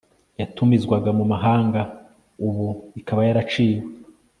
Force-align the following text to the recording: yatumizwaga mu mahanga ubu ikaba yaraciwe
yatumizwaga 0.39 1.09
mu 1.17 1.25
mahanga 1.31 1.81
ubu 2.45 2.67
ikaba 2.99 3.21
yaraciwe 3.27 3.87